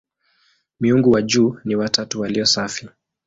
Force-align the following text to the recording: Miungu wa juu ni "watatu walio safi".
Miungu 0.79 1.11
wa 1.11 1.21
juu 1.21 1.57
ni 1.65 1.75
"watatu 1.75 2.21
walio 2.21 2.45
safi". 2.45 2.89